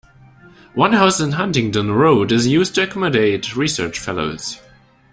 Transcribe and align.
One 0.73 0.93
house 0.93 1.21
on 1.21 1.33
Huntingdon 1.33 1.91
Road 1.91 2.31
is 2.31 2.47
used 2.47 2.73
to 2.73 2.81
accommodate 2.89 3.55
research 3.55 3.99
fellows. 3.99 4.59